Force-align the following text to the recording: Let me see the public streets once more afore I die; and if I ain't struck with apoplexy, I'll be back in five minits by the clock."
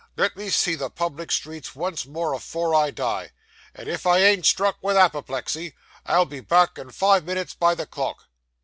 Let 0.17 0.35
me 0.35 0.49
see 0.49 0.73
the 0.73 0.89
public 0.89 1.31
streets 1.31 1.75
once 1.75 2.07
more 2.07 2.33
afore 2.33 2.73
I 2.73 2.89
die; 2.89 3.33
and 3.75 3.87
if 3.87 4.07
I 4.07 4.17
ain't 4.17 4.47
struck 4.47 4.77
with 4.81 4.97
apoplexy, 4.97 5.75
I'll 6.07 6.25
be 6.25 6.39
back 6.39 6.79
in 6.79 6.89
five 6.89 7.23
minits 7.23 7.53
by 7.53 7.75
the 7.75 7.85
clock." 7.85 8.25